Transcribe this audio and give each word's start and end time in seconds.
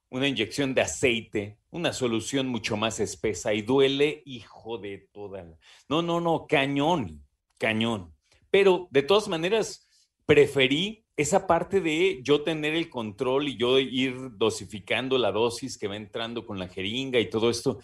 una 0.10 0.28
inyección 0.28 0.74
de 0.74 0.82
aceite, 0.82 1.58
una 1.70 1.94
solución 1.94 2.50
mucho 2.50 2.76
más 2.76 3.00
espesa 3.00 3.54
y 3.54 3.62
duele, 3.62 4.24
hijo 4.26 4.78
de 4.78 5.08
toda. 5.14 5.46
No, 5.88 6.02
no, 6.02 6.20
no, 6.20 6.48
cañón, 6.50 7.24
cañón. 7.58 8.14
Pero 8.52 8.90
de 8.92 9.04
todas 9.04 9.30
maneras, 9.30 9.88
preferí 10.26 11.06
esa 11.16 11.48
parte 11.48 11.80
de 11.80 12.20
yo 12.24 12.42
tener 12.42 12.76
el 12.76 12.90
control 12.90 13.48
y 13.48 13.56
yo 13.56 13.80
ir 13.80 14.32
dosificando 14.34 15.18
la 15.18 15.32
dosis 15.32 15.78
que 15.78 15.88
va 15.88 15.96
entrando 15.96 16.46
con 16.46 16.60
la 16.60 16.68
jeringa 16.68 17.22
y 17.22 17.30
todo 17.30 17.50
esto. 17.50 17.80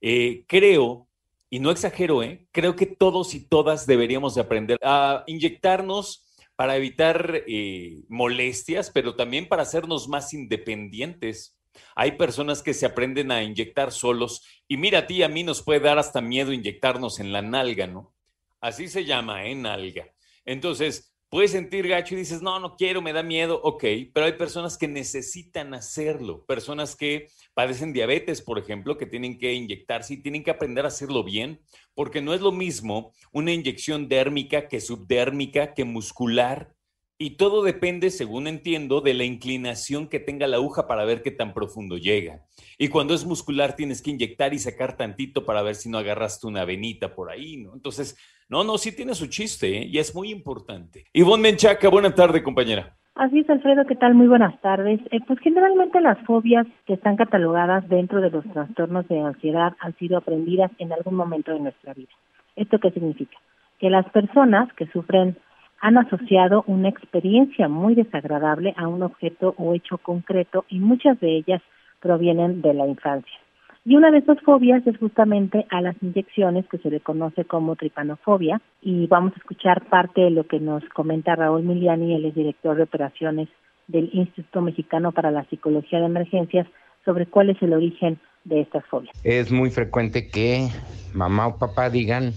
Eh, 0.00 0.44
creo, 0.46 1.05
y 1.48 1.60
no 1.60 1.70
exagero, 1.70 2.22
¿eh? 2.22 2.46
creo 2.52 2.76
que 2.76 2.86
todos 2.86 3.34
y 3.34 3.48
todas 3.48 3.86
deberíamos 3.86 4.34
de 4.34 4.40
aprender 4.40 4.78
a 4.82 5.24
inyectarnos 5.26 6.26
para 6.56 6.76
evitar 6.76 7.42
eh, 7.46 8.02
molestias, 8.08 8.90
pero 8.90 9.14
también 9.14 9.46
para 9.46 9.62
hacernos 9.62 10.08
más 10.08 10.32
independientes. 10.32 11.60
Hay 11.94 12.12
personas 12.12 12.62
que 12.62 12.74
se 12.74 12.86
aprenden 12.86 13.30
a 13.30 13.42
inyectar 13.42 13.92
solos 13.92 14.46
y 14.66 14.76
mira, 14.78 15.00
a 15.00 15.06
ti 15.06 15.22
a 15.22 15.28
mí 15.28 15.44
nos 15.44 15.62
puede 15.62 15.80
dar 15.80 15.98
hasta 15.98 16.20
miedo 16.20 16.52
inyectarnos 16.52 17.20
en 17.20 17.32
la 17.32 17.42
nalga, 17.42 17.86
¿no? 17.86 18.14
Así 18.60 18.88
se 18.88 19.04
llama, 19.04 19.46
¿eh? 19.46 19.54
Nalga. 19.54 20.10
Entonces, 20.46 21.15
puedes 21.28 21.50
sentir 21.50 21.88
gacho 21.88 22.14
y 22.14 22.18
dices, 22.18 22.42
no, 22.42 22.58
no 22.60 22.76
quiero, 22.76 23.02
me 23.02 23.12
da 23.12 23.22
miedo, 23.22 23.60
ok, 23.62 23.84
pero 24.12 24.26
hay 24.26 24.32
personas 24.32 24.78
que 24.78 24.88
necesitan 24.88 25.74
hacerlo, 25.74 26.44
personas 26.46 26.94
que 26.96 27.28
padecen 27.54 27.92
diabetes, 27.92 28.42
por 28.42 28.58
ejemplo, 28.58 28.96
que 28.96 29.06
tienen 29.06 29.38
que 29.38 29.52
inyectarse 29.52 30.14
y 30.14 30.22
tienen 30.22 30.44
que 30.44 30.50
aprender 30.50 30.84
a 30.84 30.88
hacerlo 30.88 31.24
bien, 31.24 31.60
porque 31.94 32.20
no 32.20 32.34
es 32.34 32.40
lo 32.40 32.52
mismo 32.52 33.12
una 33.32 33.52
inyección 33.52 34.08
dérmica 34.08 34.68
que 34.68 34.80
subdérmica, 34.80 35.74
que 35.74 35.84
muscular, 35.84 36.75
y 37.18 37.36
todo 37.36 37.62
depende, 37.62 38.10
según 38.10 38.46
entiendo, 38.46 39.00
de 39.00 39.14
la 39.14 39.24
inclinación 39.24 40.08
que 40.08 40.20
tenga 40.20 40.46
la 40.46 40.56
aguja 40.56 40.86
para 40.86 41.04
ver 41.04 41.22
qué 41.22 41.30
tan 41.30 41.54
profundo 41.54 41.96
llega. 41.96 42.42
Y 42.78 42.88
cuando 42.88 43.14
es 43.14 43.24
muscular 43.24 43.74
tienes 43.74 44.02
que 44.02 44.10
inyectar 44.10 44.52
y 44.52 44.58
sacar 44.58 44.96
tantito 44.96 45.46
para 45.46 45.62
ver 45.62 45.76
si 45.76 45.88
no 45.88 45.98
agarraste 45.98 46.46
una 46.46 46.64
venita 46.64 47.14
por 47.14 47.30
ahí, 47.30 47.56
¿no? 47.56 47.72
Entonces, 47.72 48.18
no, 48.48 48.64
no, 48.64 48.76
sí 48.76 48.94
tiene 48.94 49.14
su 49.14 49.28
chiste 49.28 49.78
¿eh? 49.78 49.86
y 49.86 49.98
es 49.98 50.14
muy 50.14 50.30
importante. 50.30 51.04
Ivonne 51.12 51.42
Menchaca, 51.42 51.88
buena 51.88 52.14
tarde, 52.14 52.42
compañera. 52.42 52.94
Así 53.14 53.40
es, 53.40 53.48
Alfredo, 53.48 53.86
¿qué 53.86 53.96
tal? 53.96 54.14
Muy 54.14 54.28
buenas 54.28 54.60
tardes. 54.60 55.00
Eh, 55.10 55.20
pues 55.26 55.38
generalmente 55.40 56.02
las 56.02 56.18
fobias 56.26 56.66
que 56.86 56.92
están 56.92 57.16
catalogadas 57.16 57.88
dentro 57.88 58.20
de 58.20 58.28
los 58.28 58.44
trastornos 58.52 59.08
de 59.08 59.20
ansiedad 59.20 59.72
han 59.80 59.96
sido 59.96 60.18
aprendidas 60.18 60.70
en 60.78 60.92
algún 60.92 61.14
momento 61.14 61.50
de 61.52 61.60
nuestra 61.60 61.94
vida. 61.94 62.12
¿Esto 62.56 62.78
qué 62.78 62.90
significa? 62.90 63.38
Que 63.78 63.88
las 63.88 64.06
personas 64.10 64.70
que 64.74 64.86
sufren 64.88 65.36
han 65.86 65.98
asociado 65.98 66.64
una 66.66 66.88
experiencia 66.88 67.68
muy 67.68 67.94
desagradable 67.94 68.74
a 68.76 68.88
un 68.88 69.04
objeto 69.04 69.54
o 69.56 69.72
hecho 69.72 69.98
concreto 69.98 70.64
y 70.68 70.80
muchas 70.80 71.20
de 71.20 71.36
ellas 71.36 71.62
provienen 72.00 72.60
de 72.60 72.74
la 72.74 72.88
infancia. 72.88 73.38
Y 73.84 73.94
una 73.94 74.10
de 74.10 74.18
esas 74.18 74.40
fobias 74.40 74.84
es 74.84 74.98
justamente 74.98 75.64
a 75.70 75.80
las 75.80 75.94
inyecciones 76.02 76.66
que 76.66 76.78
se 76.78 76.90
le 76.90 76.98
conoce 76.98 77.44
como 77.44 77.76
tripanofobia 77.76 78.60
y 78.82 79.06
vamos 79.06 79.32
a 79.34 79.38
escuchar 79.38 79.84
parte 79.88 80.22
de 80.22 80.30
lo 80.30 80.44
que 80.48 80.58
nos 80.58 80.82
comenta 80.88 81.36
Raúl 81.36 81.62
Miliani, 81.62 82.16
él 82.16 82.24
es 82.24 82.34
director 82.34 82.76
de 82.76 82.82
operaciones 82.82 83.48
del 83.86 84.10
Instituto 84.12 84.62
Mexicano 84.62 85.12
para 85.12 85.30
la 85.30 85.44
Psicología 85.44 86.00
de 86.00 86.06
Emergencias, 86.06 86.66
sobre 87.04 87.26
cuál 87.26 87.50
es 87.50 87.62
el 87.62 87.72
origen 87.72 88.18
de 88.42 88.62
estas 88.62 88.84
fobias. 88.86 89.14
Es 89.22 89.52
muy 89.52 89.70
frecuente 89.70 90.26
que 90.26 90.66
mamá 91.14 91.46
o 91.46 91.58
papá 91.60 91.90
digan, 91.90 92.32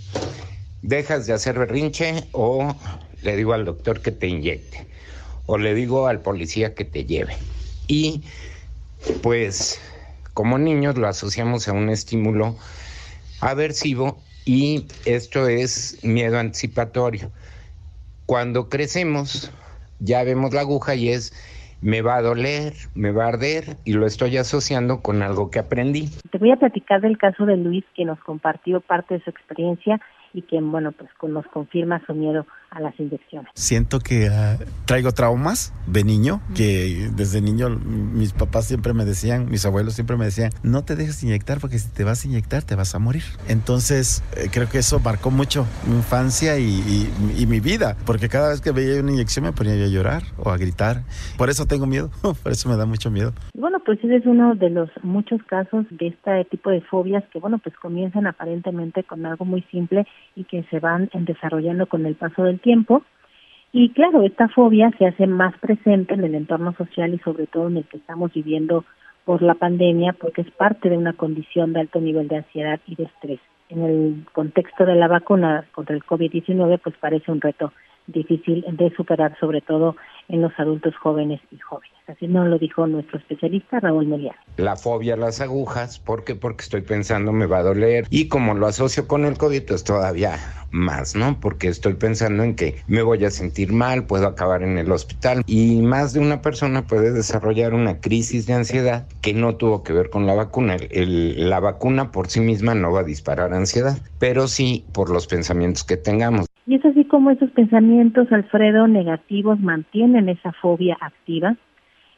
dejas 0.84 1.26
de 1.26 1.34
hacer 1.34 1.58
berrinche 1.58 2.26
o 2.32 2.76
le 3.22 3.36
digo 3.36 3.54
al 3.54 3.66
doctor 3.66 4.02
que 4.02 4.12
te 4.12 4.28
inyecte 4.28 4.88
o 5.46 5.58
le 5.58 5.74
digo 5.74 6.08
al 6.08 6.22
policía 6.22 6.76
que 6.76 6.86
te 6.86 7.06
lleve. 7.06 7.36
Y 7.88 8.22
pues 9.24 9.82
como 10.34 10.58
niños 10.58 10.98
lo 10.98 11.08
asociamos 11.08 11.68
a 11.68 11.74
un 11.74 11.90
estímulo 11.90 12.56
aversivo 13.42 14.20
y 14.46 14.86
esto 15.06 15.48
es 15.48 16.04
miedo 16.04 16.38
anticipatorio. 16.38 17.32
Cuando 18.26 18.70
crecemos 18.70 19.52
ya 20.00 20.24
vemos 20.24 20.54
la 20.54 20.62
aguja 20.62 20.96
y 20.96 21.10
es 21.10 21.34
me 21.82 22.02
va 22.02 22.18
a 22.18 22.22
doler, 22.22 22.74
me 22.94 23.12
va 23.12 23.26
a 23.26 23.30
arder 23.30 23.78
y 23.86 23.94
lo 23.94 24.06
estoy 24.06 24.38
asociando 24.38 25.02
con 25.02 25.22
algo 25.22 25.50
que 25.50 25.60
aprendí. 25.60 26.10
Te 26.30 26.38
voy 26.38 26.52
a 26.52 26.58
platicar 26.58 27.02
del 27.02 27.18
caso 27.18 27.46
de 27.46 27.58
Luis 27.58 27.86
que 27.96 28.06
nos 28.06 28.20
compartió 28.20 28.82
parte 28.82 29.16
de 29.16 29.24
su 29.24 29.30
experiencia 29.30 30.00
y 30.34 30.42
que, 30.44 30.60
bueno, 30.62 30.92
pues 30.92 31.10
nos 31.24 31.46
confirma 31.48 32.04
su 32.06 32.14
miedo 32.14 32.46
a 32.72 32.80
las 32.80 33.00
inyecciones. 33.00 33.52
Siento 33.56 34.00
que 34.00 34.30
uh, 34.30 34.64
traigo 34.86 35.12
traumas 35.12 35.74
de 35.88 36.04
niño, 36.04 36.42
que 36.56 37.10
desde 37.16 37.42
niño 37.42 37.70
mis 37.70 38.34
papás 38.34 38.66
siempre 38.66 38.94
me 38.94 39.06
decían, 39.06 39.50
mis 39.50 39.66
abuelos 39.66 39.94
siempre 39.94 40.18
me 40.18 40.26
decían, 40.26 40.52
no 40.64 40.84
te 40.84 40.96
dejes 40.96 41.24
inyectar 41.24 41.60
porque 41.60 41.80
si 41.80 41.90
te 41.90 42.04
vas 42.04 42.24
a 42.24 42.28
inyectar 42.28 42.64
te 42.64 42.76
vas 42.76 42.96
a 42.96 43.00
morir. 43.00 43.24
Entonces 43.48 44.24
eh, 44.36 44.50
creo 44.52 44.70
que 44.70 44.80
eso 44.80 45.00
marcó 45.00 45.32
mucho 45.32 45.66
mi 45.88 45.96
infancia 45.96 46.58
y, 46.60 46.66
y, 46.66 47.12
y, 47.38 47.46
mi 47.48 47.60
vida, 47.60 47.96
porque 48.06 48.30
cada 48.30 48.50
vez 48.50 48.62
que 48.62 48.72
veía 48.72 49.02
una 49.02 49.12
inyección 49.12 49.46
me 49.46 49.52
ponía 49.52 49.74
a 49.74 49.88
llorar 49.88 50.24
o 50.38 50.50
a 50.50 50.58
gritar. 50.58 51.02
Por 51.38 51.50
eso 51.50 51.66
tengo 51.66 51.86
miedo, 51.86 52.10
por 52.44 52.52
eso 52.52 52.70
me 52.70 52.78
da 52.78 52.86
mucho 52.86 53.10
miedo. 53.10 53.34
Bueno, 53.54 53.80
pues 53.86 54.00
ese 54.04 54.18
es 54.18 54.26
uno 54.26 54.56
de 54.56 54.70
los 54.70 54.90
muchos 55.04 55.42
casos 55.44 55.86
de 55.90 56.08
este 56.08 56.46
tipo 56.46 56.70
de 56.70 56.82
fobias 56.82 57.24
que, 57.32 57.40
bueno, 57.40 57.58
pues 57.60 57.76
comienzan 57.78 58.28
aparentemente 58.28 59.04
con 59.04 59.26
algo 59.26 59.46
muy 59.46 59.62
simple 59.72 60.06
y 60.36 60.44
que 60.44 60.64
se 60.70 60.80
van 60.80 61.10
desarrollando 61.14 61.88
con 61.88 62.06
el 62.06 62.16
paso 62.16 62.44
del 62.44 62.59
tiempo. 62.60 63.04
Y 63.72 63.90
claro, 63.90 64.24
esta 64.24 64.48
fobia 64.50 64.92
se 64.98 65.08
hace 65.08 65.28
más 65.28 65.58
presente 65.60 66.14
en 66.14 66.24
el 66.24 66.36
entorno 66.36 66.74
social 66.74 67.14
y 67.14 67.20
sobre 67.20 67.48
todo 67.48 67.68
en 67.68 67.78
el 67.78 67.84
que 67.86 67.98
estamos 67.98 68.34
viviendo 68.34 68.86
por 69.26 69.42
la 69.42 69.54
pandemia 69.54 70.14
porque 70.14 70.42
es 70.42 70.52
parte 70.52 70.90
de 70.90 70.98
una 70.98 71.14
condición 71.14 71.74
de 71.74 71.82
alto 71.82 72.00
nivel 72.00 72.28
de 72.28 72.38
ansiedad 72.38 72.80
y 72.88 72.96
de 72.96 73.04
estrés. 73.04 73.40
En 73.70 73.84
el 73.84 74.26
contexto 74.34 74.86
de 74.86 74.96
la 74.96 75.08
vacuna 75.08 75.66
contra 75.72 75.96
el 75.96 76.04
COVID-19 76.04 76.80
pues 76.84 76.96
parece 76.98 77.32
un 77.32 77.42
reto 77.42 77.72
difícil 78.12 78.66
de 78.72 78.94
superar, 78.96 79.38
sobre 79.40 79.62
todo 79.62 79.96
en 80.28 80.42
los 80.42 80.52
adultos 80.58 80.96
jóvenes 80.96 81.42
y 81.52 81.58
jóvenes. 81.60 81.92
Así 82.08 82.28
nos 82.28 82.48
lo 82.48 82.58
dijo 82.58 82.88
nuestro 82.88 83.20
especialista 83.20 83.80
Raúl 83.80 84.08
Melián. 84.08 84.36
La 84.58 84.76
fobia 84.76 85.14
a 85.14 85.18
las 85.18 85.42
agujas, 85.42 86.00
¿por 86.00 86.24
qué? 86.24 86.36
Porque 86.36 86.64
estoy 86.64 86.82
pensando 86.82 87.32
me 87.32 87.46
va 87.46 87.60
a 87.60 87.64
doler. 87.64 88.08
Y 88.10 88.28
como 88.30 88.56
lo 88.56 88.66
asocio 88.66 89.08
con 89.08 89.26
el 89.26 89.38
COVID, 89.38 89.64
pues 89.68 89.84
todavía 89.84 90.38
más, 90.72 91.16
¿no? 91.16 91.40
Porque 91.40 91.68
estoy 91.68 91.94
pensando 91.94 92.44
en 92.44 92.56
que 92.56 92.82
me 92.88 93.04
voy 93.04 93.24
a 93.26 93.32
sentir 93.32 93.72
mal, 93.72 94.06
puedo 94.06 94.28
acabar 94.28 94.64
en 94.64 94.78
el 94.80 94.92
hospital. 94.92 95.44
Y 95.46 95.82
más 95.82 96.14
de 96.14 96.20
una 96.20 96.42
persona 96.42 96.88
puede 96.88 97.12
desarrollar 97.12 97.76
una 97.76 98.00
crisis 98.00 98.48
de 98.48 98.54
ansiedad 98.54 99.08
que 99.22 99.34
no 99.34 99.56
tuvo 99.56 99.84
que 99.84 99.94
ver 99.94 100.10
con 100.10 100.26
la 100.26 100.34
vacuna. 100.34 100.78
La 100.92 101.60
vacuna 101.60 102.12
por 102.12 102.28
sí 102.28 102.40
misma 102.40 102.74
no 102.74 102.92
va 102.92 103.02
a 103.02 103.04
disparar 103.04 103.54
ansiedad, 103.54 104.00
pero 104.18 104.48
sí 104.48 104.86
por 104.94 105.12
los 105.12 105.28
pensamientos 105.28 105.84
que 105.84 105.98
tengamos. 105.98 106.49
Y 106.70 106.76
es 106.76 106.86
así 106.86 107.04
como 107.04 107.32
esos 107.32 107.50
pensamientos, 107.50 108.32
Alfredo, 108.32 108.88
negativos 108.88 109.60
mantienen 109.60 110.30
esa 110.30 110.52
fobia 110.52 110.96
activa. 111.02 111.56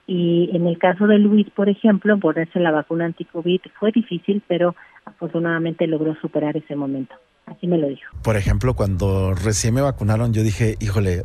Y 0.07 0.49
en 0.53 0.67
el 0.67 0.77
caso 0.77 1.07
de 1.07 1.19
Luis, 1.19 1.49
por 1.55 1.69
ejemplo, 1.69 2.19
ponerse 2.19 2.59
la 2.59 2.71
vacuna 2.71 3.05
anti-COVID 3.05 3.61
fue 3.79 3.93
difícil, 3.93 4.43
pero 4.49 4.75
afortunadamente 5.05 5.87
logró 5.87 6.15
superar 6.19 6.57
ese 6.57 6.75
momento. 6.75 7.15
Así 7.45 7.65
me 7.65 7.77
lo 7.77 7.87
dijo. 7.87 8.11
Por 8.25 8.35
ejemplo, 8.35 8.73
cuando 8.73 9.33
recién 9.35 9.73
me 9.73 9.79
vacunaron, 9.79 10.33
yo 10.33 10.43
dije, 10.43 10.75
híjole, 10.81 11.23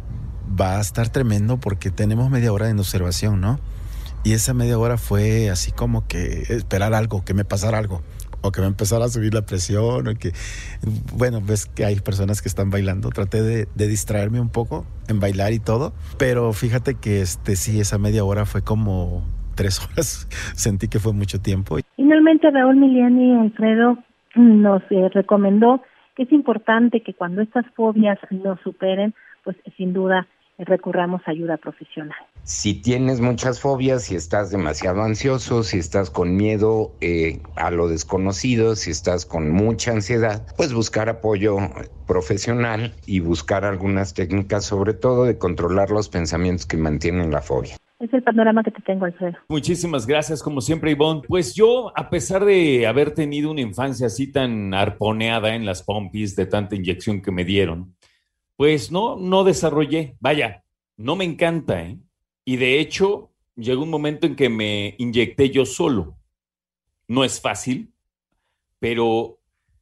va 0.48 0.78
a 0.78 0.80
estar 0.80 1.08
tremendo 1.08 1.58
porque 1.58 1.90
tenemos 1.90 2.30
media 2.30 2.52
hora 2.52 2.66
de 2.66 2.74
observación, 2.74 3.40
¿no? 3.40 3.58
Y 4.22 4.34
esa 4.34 4.54
media 4.54 4.78
hora 4.78 4.98
fue 4.98 5.50
así 5.50 5.72
como 5.72 6.06
que 6.06 6.44
esperar 6.50 6.94
algo, 6.94 7.24
que 7.24 7.34
me 7.34 7.44
pasara 7.44 7.78
algo, 7.78 8.02
que 8.52 8.60
me 8.60 8.66
empezara 8.66 9.04
a 9.04 9.08
subir 9.08 9.34
la 9.34 9.42
presión, 9.42 10.08
o 10.08 10.14
que, 10.14 10.32
bueno, 11.14 11.40
ves 11.40 11.66
que 11.66 11.84
hay 11.84 11.96
personas 11.96 12.42
que 12.42 12.48
están 12.48 12.70
bailando. 12.70 13.10
Traté 13.10 13.42
de, 13.42 13.66
distraerme 13.74 14.40
un 14.40 14.50
poco 14.50 14.86
en 15.08 15.20
bailar 15.20 15.52
y 15.52 15.58
todo, 15.58 15.92
pero 16.18 16.52
fíjate 16.52 16.94
que 16.94 17.20
este 17.20 17.56
sí, 17.56 17.80
esa 17.80 17.98
media 17.98 18.24
hora 18.24 18.44
fue 18.44 18.62
como 18.62 19.24
tres 19.54 19.80
horas. 19.84 20.28
Sentí 20.54 20.88
que 20.88 20.98
fue 20.98 21.12
mucho 21.12 21.40
tiempo. 21.40 21.78
Finalmente, 21.96 22.50
Raúl 22.50 22.76
Miliani 22.76 23.34
Alfredo 23.36 23.98
nos 24.34 24.82
eh, 24.90 25.08
recomendó 25.12 25.82
que 26.14 26.24
es 26.24 26.32
importante 26.32 27.02
que 27.02 27.14
cuando 27.14 27.42
estas 27.42 27.66
fobias 27.74 28.18
nos 28.30 28.60
superen, 28.60 29.14
pues 29.44 29.56
sin 29.76 29.92
duda 29.92 30.26
recurramos 30.58 31.20
a 31.26 31.30
ayuda 31.30 31.56
profesional. 31.56 32.16
Si 32.42 32.80
tienes 32.80 33.20
muchas 33.20 33.60
fobias, 33.60 34.04
si 34.04 34.14
estás 34.14 34.50
demasiado 34.50 35.02
ansioso, 35.02 35.62
si 35.62 35.78
estás 35.78 36.10
con 36.10 36.36
miedo 36.36 36.92
eh, 37.00 37.40
a 37.56 37.70
lo 37.70 37.88
desconocido, 37.88 38.76
si 38.76 38.90
estás 38.90 39.26
con 39.26 39.50
mucha 39.50 39.92
ansiedad, 39.92 40.46
pues 40.56 40.72
buscar 40.72 41.08
apoyo 41.08 41.56
profesional 42.06 42.94
y 43.04 43.20
buscar 43.20 43.64
algunas 43.64 44.14
técnicas, 44.14 44.64
sobre 44.64 44.94
todo 44.94 45.24
de 45.24 45.38
controlar 45.38 45.90
los 45.90 46.08
pensamientos 46.08 46.66
que 46.66 46.76
mantienen 46.76 47.30
la 47.30 47.42
fobia. 47.42 47.76
Es 47.98 48.12
el 48.12 48.22
panorama 48.22 48.62
que 48.62 48.70
te 48.70 48.82
tengo, 48.82 49.06
Alfredo. 49.06 49.38
Muchísimas 49.48 50.06
gracias, 50.06 50.42
como 50.42 50.60
siempre, 50.60 50.90
Ivonne. 50.90 51.22
Pues 51.26 51.54
yo, 51.54 51.92
a 51.96 52.10
pesar 52.10 52.44
de 52.44 52.86
haber 52.86 53.12
tenido 53.12 53.50
una 53.50 53.62
infancia 53.62 54.08
así 54.08 54.30
tan 54.30 54.74
arponeada 54.74 55.54
en 55.54 55.64
las 55.64 55.82
pompis 55.82 56.36
de 56.36 56.44
tanta 56.44 56.76
inyección 56.76 57.22
que 57.22 57.32
me 57.32 57.46
dieron, 57.46 57.94
pues 58.56 58.90
no, 58.90 59.16
no 59.16 59.44
desarrollé. 59.44 60.16
Vaya, 60.20 60.64
no 60.96 61.16
me 61.16 61.24
encanta, 61.24 61.82
¿eh? 61.82 61.98
Y 62.44 62.56
de 62.56 62.80
hecho, 62.80 63.30
llegó 63.56 63.82
un 63.82 63.90
momento 63.90 64.26
en 64.26 64.36
que 64.36 64.48
me 64.48 64.94
inyecté 64.98 65.50
yo 65.50 65.66
solo. 65.66 66.16
No 67.08 67.24
es 67.24 67.40
fácil, 67.40 67.92
pero 68.78 69.40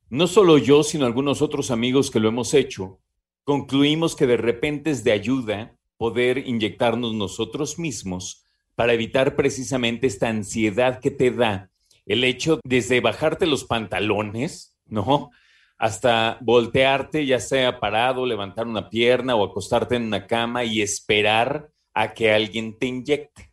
no 0.08 0.26
solo 0.26 0.58
yo, 0.58 0.82
sino 0.82 1.06
algunos 1.06 1.42
otros 1.42 1.70
amigos 1.70 2.10
que 2.10 2.20
lo 2.20 2.28
hemos 2.28 2.54
hecho, 2.54 3.00
concluimos 3.44 4.16
que 4.16 4.26
de 4.26 4.36
repente 4.36 4.90
es 4.90 5.04
de 5.04 5.12
ayuda 5.12 5.76
poder 5.96 6.38
inyectarnos 6.38 7.14
nosotros 7.14 7.78
mismos 7.78 8.44
para 8.74 8.92
evitar 8.92 9.36
precisamente 9.36 10.06
esta 10.06 10.28
ansiedad 10.28 11.00
que 11.00 11.10
te 11.10 11.30
da 11.30 11.70
el 12.06 12.24
hecho 12.24 12.60
desde 12.64 13.00
bajarte 13.00 13.46
los 13.46 13.64
pantalones, 13.64 14.76
¿no? 14.86 15.30
Hasta 15.78 16.38
voltearte, 16.40 17.26
ya 17.26 17.40
sea 17.40 17.80
parado, 17.80 18.26
levantar 18.26 18.66
una 18.66 18.88
pierna 18.88 19.34
o 19.34 19.44
acostarte 19.44 19.96
en 19.96 20.04
una 20.04 20.26
cama 20.26 20.64
y 20.64 20.82
esperar 20.82 21.70
a 21.92 22.14
que 22.14 22.32
alguien 22.32 22.78
te 22.78 22.86
inyecte. 22.86 23.52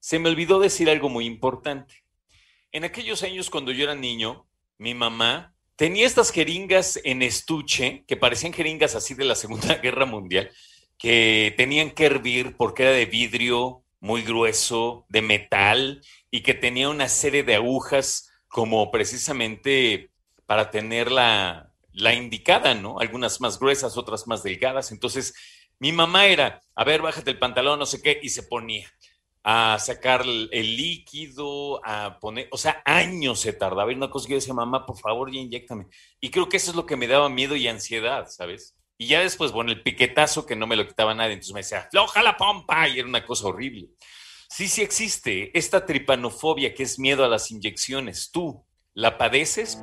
Se 0.00 0.18
me 0.18 0.28
olvidó 0.28 0.60
decir 0.60 0.90
algo 0.90 1.08
muy 1.08 1.26
importante. 1.26 2.04
En 2.72 2.84
aquellos 2.84 3.22
años 3.22 3.50
cuando 3.50 3.72
yo 3.72 3.84
era 3.84 3.94
niño, 3.94 4.46
mi 4.78 4.94
mamá 4.94 5.54
tenía 5.76 6.06
estas 6.06 6.30
jeringas 6.30 7.00
en 7.04 7.22
estuche 7.22 8.04
que 8.06 8.16
parecían 8.16 8.52
jeringas 8.52 8.94
así 8.94 9.14
de 9.14 9.24
la 9.24 9.34
Segunda 9.34 9.74
Guerra 9.82 10.06
Mundial, 10.06 10.50
que 10.98 11.54
tenían 11.56 11.90
que 11.90 12.06
hervir 12.06 12.56
porque 12.56 12.82
era 12.82 12.92
de 12.92 13.06
vidrio 13.06 13.84
muy 14.00 14.22
grueso, 14.22 15.06
de 15.08 15.22
metal, 15.22 16.02
y 16.30 16.42
que 16.42 16.52
tenía 16.52 16.90
una 16.90 17.08
serie 17.08 17.42
de 17.42 17.54
agujas 17.54 18.30
como 18.48 18.90
precisamente 18.90 20.10
para 20.46 20.70
tener 20.70 21.10
la, 21.10 21.70
indicada, 22.14 22.74
¿no? 22.74 22.98
Algunas 22.98 23.40
más 23.40 23.58
gruesas, 23.58 23.96
otras 23.96 24.26
más 24.26 24.42
delgadas. 24.42 24.92
Entonces, 24.92 25.34
mi 25.78 25.92
mamá 25.92 26.26
era, 26.26 26.60
a 26.74 26.84
ver, 26.84 27.02
bájate 27.02 27.30
el 27.30 27.38
pantalón, 27.38 27.78
no 27.78 27.86
sé 27.86 28.02
qué, 28.02 28.18
y 28.22 28.28
se 28.28 28.44
ponía 28.44 28.90
a 29.42 29.78
sacar 29.78 30.22
el, 30.22 30.76
líquido, 30.76 31.84
a 31.84 32.18
poner, 32.18 32.48
o 32.50 32.56
sea, 32.56 32.82
años 32.84 33.40
se 33.40 33.52
tardaba. 33.52 33.90
Era 33.90 33.98
una 33.98 34.10
cosa 34.10 34.26
que 34.26 34.32
yo 34.32 34.38
decía, 34.38 34.54
mamá, 34.54 34.86
por 34.86 34.98
favor, 34.98 35.30
ya 35.30 35.40
inyectame. 35.40 35.86
Y 36.20 36.30
creo 36.30 36.48
que 36.48 36.56
eso 36.56 36.70
es 36.70 36.76
lo 36.76 36.86
que 36.86 36.96
me 36.96 37.06
daba 37.06 37.28
miedo 37.28 37.54
y 37.54 37.68
ansiedad, 37.68 38.26
¿sabes? 38.28 38.74
Y 38.96 39.08
ya 39.08 39.20
después, 39.20 39.52
bueno, 39.52 39.72
el 39.72 39.82
piquetazo 39.82 40.46
que 40.46 40.56
no 40.56 40.66
me 40.66 40.76
lo 40.76 40.86
quitaba 40.86 41.14
nadie, 41.14 41.34
entonces 41.34 41.52
me 41.52 41.60
decía, 41.60 41.80
afloja 41.80 42.22
la 42.22 42.36
pompa, 42.36 42.88
y 42.88 42.98
era 42.98 43.08
una 43.08 43.26
cosa 43.26 43.48
horrible. 43.48 43.90
Sí, 44.48 44.68
sí 44.68 44.82
existe 44.82 45.56
esta 45.58 45.84
tripanofobia 45.84 46.74
que 46.74 46.84
es 46.84 46.98
miedo 46.98 47.24
a 47.24 47.28
las 47.28 47.50
inyecciones. 47.50 48.30
¿Tú 48.30 48.64
la 48.94 49.18
padeces? 49.18 49.82